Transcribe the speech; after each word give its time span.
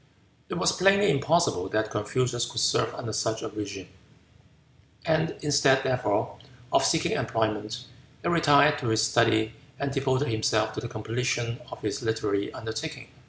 It 0.49 0.55
was 0.55 0.71
plainly 0.75 1.11
impossible 1.11 1.69
that 1.69 1.91
Confucius 1.91 2.47
could 2.49 2.59
serve 2.59 2.91
under 2.95 3.13
such 3.13 3.43
a 3.43 3.49
regime, 3.49 3.87
and 5.05 5.35
instead, 5.43 5.83
therefore, 5.83 6.39
of 6.73 6.83
seeking 6.83 7.11
employment, 7.11 7.83
he 8.23 8.27
retired 8.27 8.79
to 8.79 8.87
his 8.87 9.05
study 9.05 9.53
and 9.77 9.91
devoted 9.93 10.29
himself 10.29 10.73
to 10.73 10.79
the 10.81 10.89
completion 10.89 11.59
of 11.71 11.81
his 11.83 12.01
literary 12.01 12.51
undertaking. 12.51 13.09